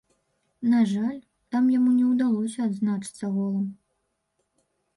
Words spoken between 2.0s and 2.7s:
ўдалося